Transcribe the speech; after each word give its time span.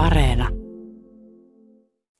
Areena. 0.00 0.48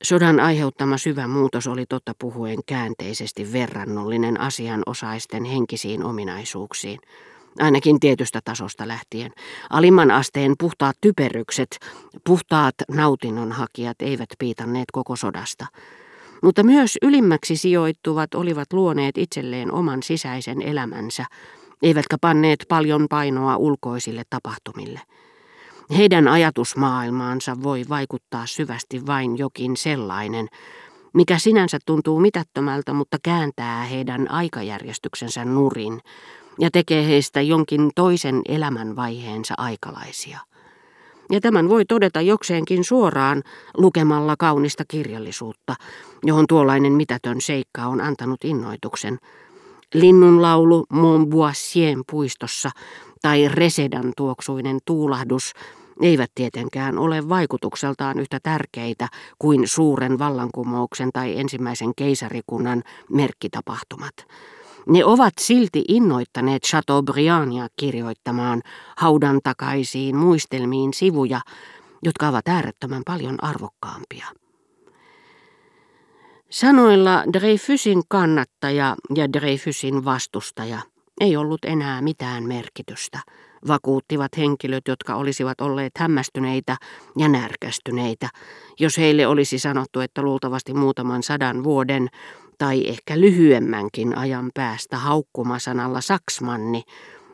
Sodan 0.02 0.40
aiheuttama 0.40 0.98
syvä 0.98 1.26
muutos 1.26 1.66
oli 1.66 1.84
totta 1.88 2.12
puhuen 2.18 2.58
käänteisesti 2.66 3.52
verrannollinen 3.52 4.40
asianosaisten 4.40 5.44
henkisiin 5.44 6.04
ominaisuuksiin. 6.04 7.00
Ainakin 7.58 8.00
tietystä 8.00 8.40
tasosta 8.44 8.88
lähtien. 8.88 9.32
Alimman 9.70 10.10
asteen 10.10 10.54
puhtaat 10.58 10.96
typerykset, 11.00 11.78
puhtaat 12.26 12.74
nautinnonhakijat 12.90 14.02
eivät 14.02 14.28
piitanneet 14.38 14.86
koko 14.92 15.16
sodasta. 15.16 15.66
Mutta 16.42 16.62
myös 16.62 16.98
ylimmäksi 17.02 17.56
sijoittuvat 17.56 18.34
olivat 18.34 18.72
luoneet 18.72 19.18
itselleen 19.18 19.72
oman 19.72 20.02
sisäisen 20.02 20.62
elämänsä, 20.62 21.24
eivätkä 21.82 22.16
panneet 22.20 22.64
paljon 22.68 23.06
painoa 23.10 23.56
ulkoisille 23.56 24.22
tapahtumille. 24.30 25.00
Heidän 25.96 26.28
ajatusmaailmaansa 26.28 27.56
voi 27.62 27.84
vaikuttaa 27.88 28.46
syvästi 28.46 29.06
vain 29.06 29.38
jokin 29.38 29.76
sellainen, 29.76 30.48
mikä 31.12 31.38
sinänsä 31.38 31.78
tuntuu 31.86 32.20
mitättömältä, 32.20 32.92
mutta 32.92 33.16
kääntää 33.22 33.84
heidän 33.84 34.30
aikajärjestyksensä 34.30 35.44
nurin 35.44 36.00
ja 36.58 36.70
tekee 36.70 37.06
heistä 37.06 37.40
jonkin 37.40 37.90
toisen 37.94 38.42
elämänvaiheensa 38.48 39.54
aikalaisia. 39.58 40.38
Ja 41.30 41.40
tämän 41.40 41.68
voi 41.68 41.84
todeta 41.84 42.20
jokseenkin 42.20 42.84
suoraan 42.84 43.42
lukemalla 43.76 44.34
kaunista 44.38 44.84
kirjallisuutta, 44.88 45.74
johon 46.22 46.46
tuollainen 46.46 46.92
mitätön 46.92 47.40
seikka 47.40 47.86
on 47.86 48.00
antanut 48.00 48.44
innoituksen. 48.44 49.18
Linnunlaulu 49.94 50.86
Montboissien 50.92 52.02
puistossa 52.10 52.70
tai 53.22 53.48
Resedan 53.48 54.12
tuoksuinen 54.16 54.78
tuulahdus 54.84 55.52
eivät 56.00 56.30
tietenkään 56.34 56.98
ole 56.98 57.28
vaikutukseltaan 57.28 58.18
yhtä 58.18 58.38
tärkeitä 58.42 59.08
kuin 59.38 59.68
suuren 59.68 60.18
vallankumouksen 60.18 61.10
tai 61.12 61.38
ensimmäisen 61.38 61.92
keisarikunnan 61.96 62.82
merkkitapahtumat. 63.10 64.14
Ne 64.86 65.04
ovat 65.04 65.32
silti 65.40 65.84
innoittaneet 65.88 66.62
Chateaubriandia 66.62 67.68
kirjoittamaan 67.76 68.62
haudan 68.96 69.40
takaisiin 69.42 70.16
muistelmiin 70.16 70.94
sivuja, 70.94 71.40
jotka 72.02 72.28
ovat 72.28 72.48
äärettömän 72.48 73.02
paljon 73.06 73.44
arvokkaampia. 73.44 74.26
Sanoilla 76.50 77.24
Dreyfusin 77.32 78.02
kannattaja 78.08 78.96
ja 79.14 79.32
Dreyfusin 79.32 80.04
vastustaja 80.04 80.78
ei 81.20 81.36
ollut 81.36 81.64
enää 81.64 82.02
mitään 82.02 82.44
merkitystä, 82.44 83.18
vakuuttivat 83.68 84.36
henkilöt, 84.36 84.88
jotka 84.88 85.14
olisivat 85.14 85.60
olleet 85.60 85.92
hämmästyneitä 85.98 86.76
ja 87.18 87.28
närkästyneitä, 87.28 88.28
jos 88.80 88.98
heille 88.98 89.26
olisi 89.26 89.58
sanottu, 89.58 90.00
että 90.00 90.22
luultavasti 90.22 90.74
muutaman 90.74 91.22
sadan 91.22 91.64
vuoden 91.64 92.08
tai 92.58 92.88
ehkä 92.88 93.20
lyhyemmänkin 93.20 94.18
ajan 94.18 94.50
päästä 94.54 94.96
haukkumasanalla 94.96 96.00
saksmanni 96.00 96.82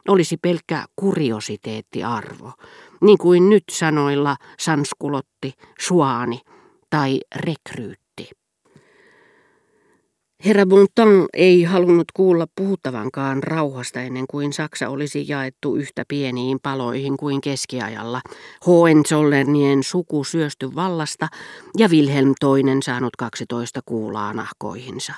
olisi 0.08 0.36
pelkkä 0.36 0.84
kuriositeettiarvo, 0.96 2.52
niin 3.00 3.18
kuin 3.18 3.50
nyt 3.50 3.64
sanoilla 3.70 4.36
sanskulotti, 4.58 5.52
suani 5.80 6.40
tai 6.90 7.20
rekryytti. 7.36 8.05
Herra 10.46 10.66
Bontan 10.66 11.26
ei 11.32 11.64
halunnut 11.64 12.12
kuulla 12.14 12.46
puhuttavankaan 12.56 13.42
rauhasta 13.42 14.00
ennen 14.00 14.24
kuin 14.30 14.52
Saksa 14.52 14.88
olisi 14.88 15.28
jaettu 15.28 15.76
yhtä 15.76 16.04
pieniin 16.08 16.58
paloihin 16.62 17.16
kuin 17.16 17.40
keskiajalla. 17.40 18.20
Hohenzollernien 18.66 19.82
suku 19.82 20.24
syösty 20.24 20.74
vallasta 20.74 21.28
ja 21.78 21.88
Wilhelm 21.88 22.28
II 22.28 22.82
saanut 22.82 23.16
12 23.16 23.80
kuulaa 23.86 24.32
nahkoihinsa. 24.32 25.12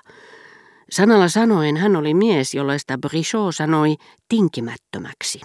Sanalla 0.90 1.28
sanoen 1.28 1.76
hän 1.76 1.96
oli 1.96 2.14
mies, 2.14 2.54
jollaista 2.54 2.98
Brichot 2.98 3.56
sanoi 3.56 3.96
tinkimättömäksi, 4.28 5.40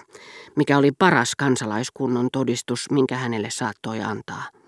mikä 0.56 0.78
oli 0.78 0.92
paras 0.98 1.32
kansalaiskunnon 1.38 2.28
todistus, 2.32 2.90
minkä 2.90 3.16
hänelle 3.16 3.50
saattoi 3.50 4.00
antaa. 4.00 4.63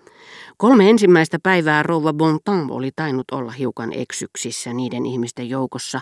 Kolme 0.57 0.89
ensimmäistä 0.89 1.37
päivää 1.43 1.83
rouva 1.83 2.13
Bontan 2.13 2.71
oli 2.71 2.91
tainnut 2.95 3.31
olla 3.31 3.51
hiukan 3.51 3.93
eksyksissä 3.93 4.73
niiden 4.73 5.05
ihmisten 5.05 5.49
joukossa, 5.49 5.99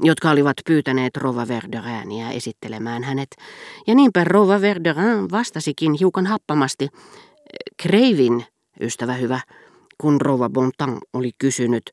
jotka 0.00 0.30
olivat 0.30 0.56
pyytäneet 0.66 1.16
rouva 1.16 1.48
Verderääniä 1.48 2.30
esittelemään 2.30 3.02
hänet, 3.02 3.28
ja 3.86 3.94
niinpä 3.94 4.24
rouva 4.24 4.60
Verderin 4.60 5.30
vastasikin 5.30 5.92
hiukan 5.92 6.26
happamasti, 6.26 6.88
Kreivin, 7.82 8.44
ystävä 8.80 9.14
hyvä, 9.14 9.40
kun 9.98 10.20
rouva 10.20 10.48
Bontan 10.48 10.98
oli 11.12 11.30
kysynyt, 11.38 11.90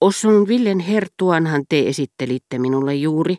Osson 0.00 0.48
Villen 0.48 0.78
herttuanhan 0.78 1.62
te 1.68 1.88
esittelitte 1.88 2.58
minulle 2.58 2.94
juuri, 2.94 3.36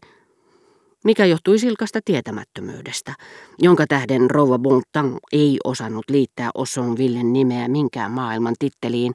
mikä 1.03 1.25
johtui 1.25 1.59
silkasta 1.59 2.00
tietämättömyydestä, 2.06 3.13
jonka 3.59 3.85
tähden 3.88 4.31
Rouva 4.31 4.59
Bontan 4.59 5.17
ei 5.31 5.57
osannut 5.63 6.09
liittää 6.09 6.50
Osson 6.56 6.97
Villen 6.97 7.34
nimeä 7.34 7.67
minkään 7.67 8.12
maailman 8.12 8.56
titteliin, 8.59 9.13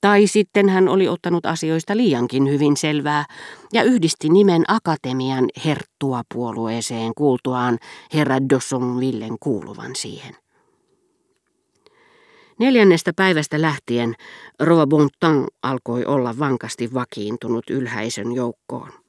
tai 0.00 0.26
sitten 0.26 0.68
hän 0.68 0.88
oli 0.88 1.08
ottanut 1.08 1.46
asioista 1.46 1.96
liiankin 1.96 2.50
hyvin 2.50 2.76
selvää 2.76 3.24
ja 3.72 3.82
yhdisti 3.82 4.28
nimen 4.28 4.64
Akatemian 4.68 5.48
herttua 5.64 6.22
puolueeseen 6.34 7.12
kuultuaan 7.16 7.78
herra 8.14 8.36
Dosson 8.50 9.00
Villen 9.00 9.36
kuuluvan 9.40 9.96
siihen. 9.96 10.36
Neljännestä 12.58 13.12
päivästä 13.16 13.60
lähtien 13.60 14.14
Rova 14.60 14.86
Bontan 14.86 15.46
alkoi 15.62 16.04
olla 16.04 16.38
vankasti 16.38 16.94
vakiintunut 16.94 17.70
ylhäisön 17.70 18.32
joukkoon. 18.32 19.05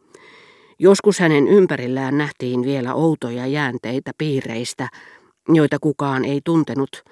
Joskus 0.80 1.20
hänen 1.20 1.48
ympärillään 1.48 2.18
nähtiin 2.18 2.64
vielä 2.64 2.94
outoja 2.94 3.48
jäänteitä 3.48 4.12
piireistä, 4.18 4.90
joita 5.50 5.78
kukaan 5.82 6.26
ei 6.26 6.42
tuntenut, 6.46 7.04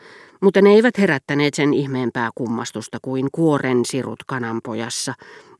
mutta 0.41 0.61
ne 0.61 0.69
eivät 0.69 0.97
herättäneet 0.97 1.53
sen 1.53 1.73
ihmeempää 1.73 2.29
kummastusta 2.35 2.97
kuin 3.01 3.27
kuoren 3.31 3.85
sirut 3.85 4.19
kananpojassa, 4.27 5.13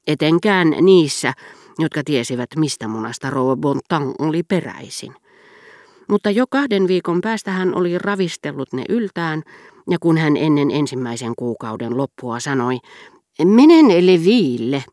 etenkään 0.08 0.76
niissä, 0.82 1.34
jotka 1.80 2.02
tiesivät, 2.06 2.50
mistä 2.56 2.88
munasta 2.88 3.30
Rouva 3.30 3.56
Bontan 3.56 4.14
oli 4.20 4.44
peräisin. 4.44 5.14
Mutta 6.10 6.32
jo 6.32 6.46
kahden 6.50 6.88
viikon 6.88 7.22
päästä 7.22 7.52
hän 7.52 7.76
oli 7.76 7.98
ravistellut 7.98 8.74
ne 8.74 8.84
yltään, 8.90 9.44
ja 9.90 9.98
kun 10.00 10.18
hän 10.18 10.38
ennen 10.38 10.72
ensimmäisen 10.72 11.34
kuukauden 11.38 11.98
loppua 11.98 12.40
sanoi, 12.40 12.78
menen 13.44 13.88
Leville, 13.88 14.84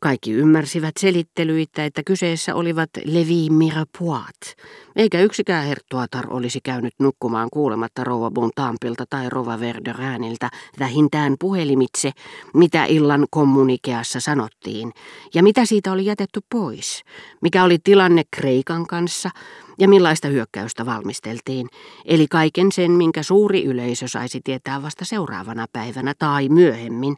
kaikki 0.00 0.32
ymmärsivät 0.32 0.94
selittelyitä, 1.00 1.84
että 1.84 2.02
kyseessä 2.06 2.54
olivat 2.54 2.90
Levi 3.04 3.50
Mirapoit, 3.50 4.56
eikä 4.96 5.20
yksikään 5.20 5.66
herttuatar 5.66 6.26
olisi 6.30 6.60
käynyt 6.64 6.94
nukkumaan 6.98 7.48
kuulematta 7.52 8.04
rouva 8.04 8.30
Bontampilta 8.30 9.04
tai 9.10 9.30
rouva 9.30 9.60
Verderääniltä 9.60 10.50
vähintään 10.78 11.36
puhelimitse, 11.40 12.10
mitä 12.54 12.84
illan 12.84 13.26
kommunikeassa 13.30 14.20
sanottiin, 14.20 14.92
ja 15.34 15.42
mitä 15.42 15.64
siitä 15.64 15.92
oli 15.92 16.04
jätetty 16.04 16.40
pois, 16.50 17.02
mikä 17.42 17.64
oli 17.64 17.78
tilanne 17.84 18.22
Kreikan 18.30 18.86
kanssa 18.86 19.30
ja 19.78 19.88
millaista 19.88 20.28
hyökkäystä 20.28 20.86
valmisteltiin, 20.86 21.68
eli 22.04 22.26
kaiken 22.30 22.72
sen, 22.72 22.90
minkä 22.90 23.22
suuri 23.22 23.64
yleisö 23.64 24.08
saisi 24.08 24.40
tietää 24.44 24.82
vasta 24.82 25.04
seuraavana 25.04 25.66
päivänä 25.72 26.14
tai 26.18 26.48
myöhemmin, 26.48 27.16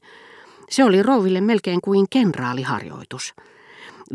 se 0.70 0.84
oli 0.84 1.02
rouville 1.02 1.40
melkein 1.40 1.80
kuin 1.80 2.06
kenraaliharjoitus. 2.10 3.34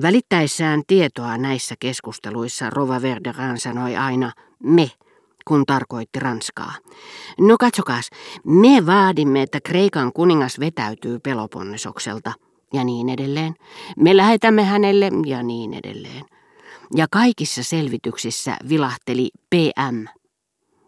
Välittäessään 0.01 0.81
tietoa 0.87 1.37
näissä 1.37 1.75
keskusteluissa 1.79 2.69
Rova 2.69 3.01
Verderan 3.01 3.59
sanoi 3.59 3.95
aina 3.95 4.31
me, 4.63 4.91
kun 5.45 5.65
tarkoitti 5.65 6.19
Ranskaa. 6.19 6.73
No 7.39 7.57
katsokaas, 7.59 8.09
me 8.45 8.85
vaadimme, 8.85 9.41
että 9.41 9.59
Kreikan 9.61 10.13
kuningas 10.13 10.59
vetäytyy 10.59 11.19
Peloponnesokselta 11.19 12.33
ja 12.73 12.83
niin 12.83 13.09
edelleen. 13.09 13.55
Me 13.97 14.17
lähetämme 14.17 14.63
hänelle 14.63 15.11
ja 15.25 15.43
niin 15.43 15.73
edelleen. 15.73 16.25
Ja 16.95 17.07
kaikissa 17.11 17.63
selvityksissä 17.63 18.57
vilahteli 18.69 19.29
PM. 19.49 20.05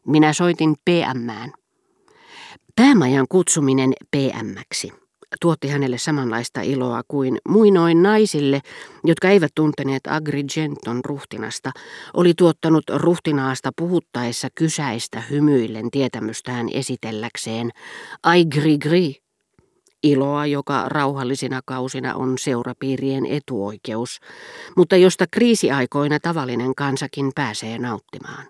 Minä 0.07 0.33
soitin 0.33 0.75
PMään. 0.85 1.53
Päämajan 2.75 3.25
kutsuminen 3.29 3.93
PMksi 4.11 5.06
tuotti 5.41 5.67
hänelle 5.67 5.97
samanlaista 5.97 6.61
iloa 6.61 7.01
kuin 7.07 7.37
muinoin 7.49 8.03
naisille, 8.03 8.61
jotka 9.03 9.29
eivät 9.29 9.51
tunteneet 9.55 10.03
Agrigenton 10.07 11.05
ruhtinasta, 11.05 11.71
oli 12.13 12.33
tuottanut 12.37 12.83
ruhtinaasta 12.95 13.71
puhuttaessa 13.77 14.47
kysäistä 14.55 15.23
hymyillen 15.29 15.91
tietämystään 15.91 16.67
esitelläkseen. 16.73 17.71
Ai 18.23 18.45
gri 18.45 18.77
gri, 18.77 19.15
iloa, 20.03 20.45
joka 20.45 20.89
rauhallisina 20.89 21.61
kausina 21.65 22.15
on 22.15 22.37
seurapiirien 22.37 23.25
etuoikeus, 23.25 24.19
mutta 24.77 24.95
josta 24.95 25.25
kriisiaikoina 25.31 26.19
tavallinen 26.19 26.75
kansakin 26.75 27.31
pääsee 27.35 27.77
nauttimaan. 27.77 28.45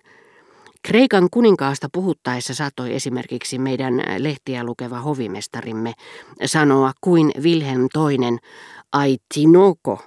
Kreikan 0.88 1.28
kuninkaasta 1.32 1.88
puhuttaessa 1.92 2.54
satoi 2.54 2.96
esimerkiksi 2.96 3.60
meidän 3.60 3.94
lehtiä 4.18 4.64
lukeva 4.64 5.00
hovimestarimme 5.00 5.94
sanoa 6.46 6.92
kuin 7.02 7.32
Wilhelm 7.42 7.82
II, 7.82 8.38
aitinoko, 8.94 10.00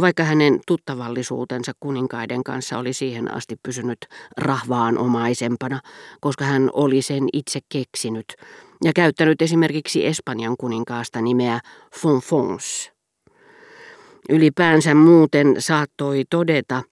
vaikka 0.00 0.22
hänen 0.24 0.60
tuttavallisuutensa 0.66 1.72
kuninkaiden 1.80 2.44
kanssa 2.44 2.78
oli 2.78 2.92
siihen 2.92 3.34
asti 3.34 3.56
pysynyt 3.62 3.98
rahvaanomaisempana, 4.36 5.80
koska 6.20 6.44
hän 6.44 6.70
oli 6.72 7.02
sen 7.02 7.28
itse 7.32 7.60
keksinyt 7.68 8.34
ja 8.84 8.92
käyttänyt 8.92 9.42
esimerkiksi 9.42 10.06
Espanjan 10.06 10.56
kuninkaasta 10.58 11.20
nimeä 11.20 11.60
Fonfons. 12.00 12.92
Ylipäänsä 14.28 14.94
muuten 14.94 15.56
saattoi 15.58 16.24
todeta, 16.30 16.82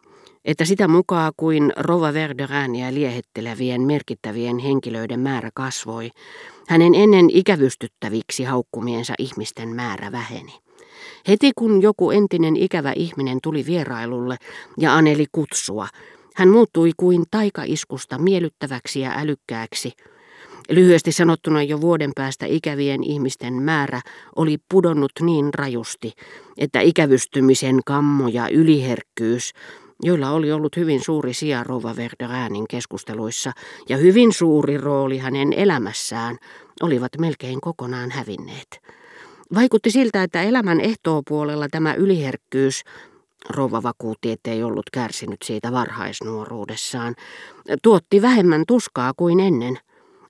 että 0.45 0.65
sitä 0.65 0.89
mukaan 0.89 1.33
kuin 1.37 1.73
Rova 1.77 2.15
Verderääniä 2.15 2.95
liehettelevien 2.95 3.81
merkittävien 3.81 4.59
henkilöiden 4.59 5.21
määrä 5.21 5.51
kasvoi, 5.55 6.11
hänen 6.69 6.95
ennen 6.95 7.31
ikävystyttäviksi 7.31 8.45
haukkumiensa 8.45 9.15
ihmisten 9.19 9.69
määrä 9.69 10.13
väheni. 10.13 10.53
Heti 11.29 11.53
kun 11.57 11.83
joku 11.83 12.11
entinen 12.11 12.57
ikävä 12.57 12.93
ihminen 12.97 13.39
tuli 13.43 13.67
vierailulle 13.67 14.37
ja 14.79 14.97
aneli 14.97 15.27
kutsua, 15.33 15.89
hän 16.35 16.49
muuttui 16.49 16.93
kuin 16.97 17.25
taikaiskusta 17.31 18.19
miellyttäväksi 18.19 19.01
ja 19.01 19.13
älykkääksi. 19.17 19.93
Lyhyesti 20.71 21.13
sanottuna 21.13 21.63
jo 21.63 21.81
vuoden 21.81 22.11
päästä 22.15 22.47
ikävien 22.47 23.05
ihmisten 23.05 23.55
määrä 23.55 24.01
oli 24.37 24.59
pudonnut 24.71 25.13
niin 25.21 25.55
rajusti, 25.55 26.13
että 26.59 26.81
ikävystymisen 26.81 27.81
kammo 27.87 28.29
ja 28.29 28.49
yliherkkyys 28.49 29.53
joilla 30.03 30.31
oli 30.31 30.53
ollut 30.53 30.77
hyvin 30.77 31.05
suuri 31.05 31.35
sija 31.35 31.65
Rova 31.65 31.97
Verderäänin 31.97 32.69
keskusteluissa 32.69 33.53
ja 33.89 33.97
hyvin 33.97 34.33
suuri 34.33 34.79
rooli 34.79 35.19
hänen 35.19 35.53
elämässään, 35.53 36.37
olivat 36.83 37.13
melkein 37.19 37.61
kokonaan 37.61 38.11
hävinneet. 38.11 38.81
Vaikutti 39.55 39.91
siltä, 39.91 40.23
että 40.23 40.43
elämän 40.43 40.81
ehtoopuolella 40.81 41.69
tämä 41.69 41.95
yliherkkyys, 41.95 42.83
Rova 43.51 43.83
vakuutti, 43.83 44.33
ettei 44.33 44.63
ollut 44.63 44.91
kärsinyt 44.93 45.43
siitä 45.45 45.73
varhaisnuoruudessaan, 45.73 47.15
tuotti 47.83 48.23
vähemmän 48.23 48.65
tuskaa 48.69 49.13
kuin 49.17 49.41
ennen. 49.41 49.79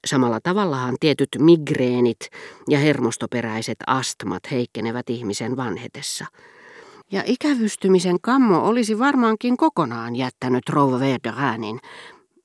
Samalla 0.06 0.40
tavallahan 0.42 0.96
tietyt 1.00 1.28
migreenit 1.38 2.18
ja 2.68 2.78
hermostoperäiset 2.78 3.78
astmat 3.86 4.42
heikkenevät 4.50 5.10
ihmisen 5.10 5.56
vanhetessa. 5.56 6.26
Ja 7.12 7.22
ikävystymisen 7.26 8.20
kammo 8.20 8.66
olisi 8.68 8.98
varmaankin 8.98 9.56
kokonaan 9.56 10.16
jättänyt 10.16 10.68
rouva 10.68 11.00
Verderäänin. 11.00 11.80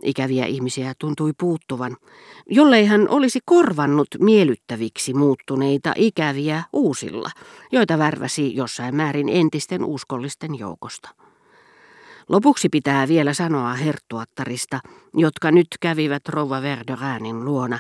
Ikäviä 0.04 0.46
ihmisiä 0.46 0.94
tuntui 1.00 1.32
puuttuvan, 1.40 1.98
jollei 2.50 2.86
hän 2.86 3.10
olisi 3.10 3.40
korvannut 3.46 4.08
miellyttäviksi 4.20 5.14
muuttuneita 5.14 5.94
ikäviä 5.96 6.64
uusilla, 6.74 7.30
joita 7.72 7.98
värväsi 7.98 8.56
jossain 8.56 8.96
määrin 8.96 9.30
entisten 9.30 9.86
uskollisten 9.86 10.60
joukosta. 10.60 11.10
Lopuksi 12.30 12.70
pitää 12.70 13.08
vielä 13.08 13.34
sanoa 13.34 13.74
herttuattarista, 13.74 14.80
jotka 15.14 15.52
nyt 15.52 15.68
kävivät 15.80 16.30
rouva 16.30 16.62
Verderäänin 16.62 17.46
luona, 17.46 17.80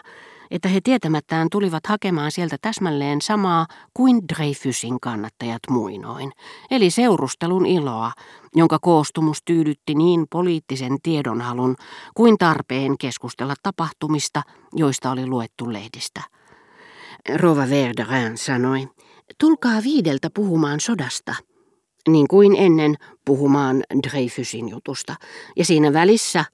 että 0.54 0.70
he 0.70 0.82
tietämättään 0.82 1.48
tulivat 1.52 1.88
hakemaan 1.88 2.32
sieltä 2.32 2.58
täsmälleen 2.62 3.22
samaa 3.22 3.66
kuin 3.94 4.22
Dreyfusin 4.34 5.00
kannattajat 5.00 5.60
muinoin, 5.70 6.32
eli 6.72 6.90
seurustelun 6.90 7.66
iloa, 7.66 8.12
jonka 8.56 8.80
koostumus 8.82 9.38
tyydytti 9.46 9.96
niin 9.96 10.26
poliittisen 10.30 10.98
tiedonhalun 11.04 11.76
kuin 12.16 12.38
tarpeen 12.38 12.98
keskustella 12.98 13.54
tapahtumista, 13.64 14.42
joista 14.74 15.12
oli 15.12 15.28
luettu 15.28 15.74
lehdistä. 15.74 16.22
Rova 17.36 17.70
Verderin 17.70 18.38
sanoi, 18.38 18.88
tulkaa 19.40 19.84
viideltä 19.84 20.30
puhumaan 20.34 20.80
sodasta, 20.80 21.36
niin 22.08 22.28
kuin 22.28 22.56
ennen 22.58 22.96
puhumaan 23.26 23.84
Dreyfusin 24.04 24.70
jutusta, 24.70 25.16
ja 25.58 25.66
siinä 25.66 25.94
välissä 25.94 26.46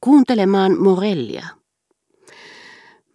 kuuntelemaan 0.00 0.82
Morellia. 0.82 1.55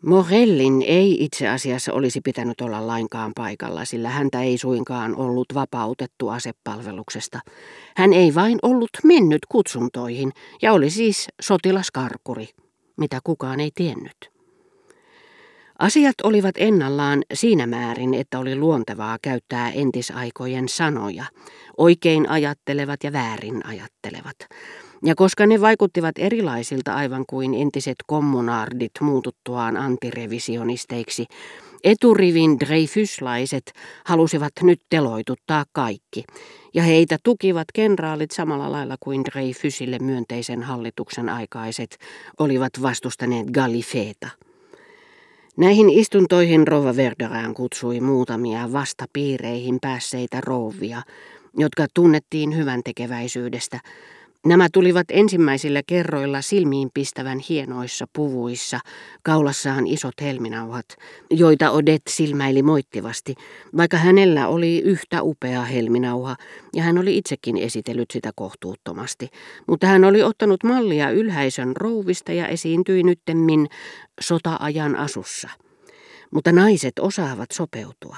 Morellin 0.05 0.81
ei 0.81 1.23
itse 1.23 1.47
asiassa 1.47 1.93
olisi 1.93 2.21
pitänyt 2.21 2.61
olla 2.61 2.87
lainkaan 2.87 3.31
paikalla, 3.35 3.85
sillä 3.85 4.09
häntä 4.09 4.41
ei 4.41 4.57
suinkaan 4.57 5.15
ollut 5.15 5.47
vapautettu 5.53 6.29
asepalveluksesta. 6.29 7.39
Hän 7.97 8.13
ei 8.13 8.35
vain 8.35 8.59
ollut 8.61 8.89
mennyt 9.03 9.39
kutsuntoihin 9.49 10.31
ja 10.61 10.73
oli 10.73 10.89
siis 10.89 11.27
sotilaskarkuri, 11.41 12.49
mitä 12.97 13.19
kukaan 13.23 13.59
ei 13.59 13.71
tiennyt. 13.75 14.31
Asiat 15.79 16.15
olivat 16.23 16.55
ennallaan 16.57 17.23
siinä 17.33 17.67
määrin, 17.67 18.13
että 18.13 18.39
oli 18.39 18.55
luontevaa 18.55 19.17
käyttää 19.21 19.71
entisaikojen 19.71 20.69
sanoja, 20.69 21.25
oikein 21.77 22.29
ajattelevat 22.29 23.03
ja 23.03 23.13
väärin 23.13 23.65
ajattelevat. 23.65 24.35
Ja 25.05 25.15
koska 25.15 25.45
ne 25.45 25.61
vaikuttivat 25.61 26.17
erilaisilta 26.17 26.93
aivan 26.93 27.25
kuin 27.29 27.53
entiset 27.53 27.95
kommunardit 28.07 28.91
muututtuaan 29.01 29.77
antirevisionisteiksi, 29.77 31.25
eturivin 31.83 32.59
Dreyfuslaiset 32.59 33.73
halusivat 34.05 34.51
nyt 34.61 34.81
teloituttaa 34.89 35.65
kaikki, 35.71 36.23
ja 36.73 36.83
heitä 36.83 37.17
tukivat 37.23 37.67
kenraalit 37.73 38.31
samalla 38.31 38.71
lailla 38.71 38.95
kuin 38.99 39.25
Dreyfusille 39.25 39.99
myönteisen 39.99 40.63
hallituksen 40.63 41.29
aikaiset 41.29 41.97
olivat 42.39 42.73
vastustaneet 42.81 43.47
Gallifeeta. 43.51 44.29
Näihin 45.57 45.89
istuntoihin 45.89 46.67
Rova 46.67 46.95
Verderään 46.95 47.53
kutsui 47.53 47.99
muutamia 47.99 48.73
vastapiireihin 48.73 49.79
päässeitä 49.81 50.41
rouvia, 50.41 51.01
jotka 51.57 51.85
tunnettiin 51.93 52.57
hyvän 52.57 52.81
tekeväisyydestä, 52.83 53.79
Nämä 54.45 54.67
tulivat 54.73 55.07
ensimmäisillä 55.09 55.81
kerroilla 55.87 56.41
silmiin 56.41 56.89
pistävän 56.93 57.39
hienoissa 57.49 58.05
puvuissa, 58.13 58.79
kaulassaan 59.23 59.87
isot 59.87 60.13
helminauhat, 60.21 60.85
joita 61.29 61.71
Odet 61.71 62.01
silmäili 62.09 62.63
moittivasti, 62.63 63.35
vaikka 63.77 63.97
hänellä 63.97 64.47
oli 64.47 64.79
yhtä 64.79 65.23
upea 65.23 65.61
helminauha, 65.61 66.35
ja 66.75 66.83
hän 66.83 66.97
oli 66.97 67.17
itsekin 67.17 67.57
esitellyt 67.57 68.11
sitä 68.11 68.31
kohtuuttomasti. 68.35 69.29
Mutta 69.67 69.87
hän 69.87 70.03
oli 70.03 70.23
ottanut 70.23 70.63
mallia 70.63 71.09
ylhäisön 71.09 71.75
rouvista 71.75 72.31
ja 72.31 72.47
esiintyi 72.47 73.03
nyttemmin 73.03 73.67
sota-ajan 74.21 74.95
asussa. 74.95 75.49
Mutta 76.31 76.51
naiset 76.51 76.93
osaavat 76.99 77.51
sopeutua. 77.51 78.17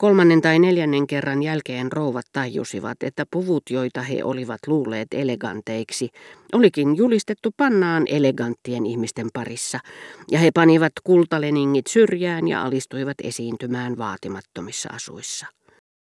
Kolmannen 0.00 0.40
tai 0.42 0.58
neljännen 0.58 1.06
kerran 1.06 1.42
jälkeen 1.42 1.92
rouvat 1.92 2.26
tajusivat, 2.32 3.02
että 3.02 3.26
puvut, 3.30 3.62
joita 3.70 4.02
he 4.02 4.24
olivat 4.24 4.58
luulleet 4.66 5.08
eleganteiksi, 5.14 6.08
olikin 6.52 6.96
julistettu 6.96 7.50
pannaan 7.56 8.02
eleganttien 8.06 8.86
ihmisten 8.86 9.26
parissa, 9.32 9.78
ja 10.30 10.38
he 10.38 10.50
panivat 10.54 10.92
kultaleningit 11.04 11.86
syrjään 11.86 12.48
ja 12.48 12.62
alistuivat 12.62 13.16
esiintymään 13.22 13.98
vaatimattomissa 13.98 14.88
asuissa. 14.92 15.46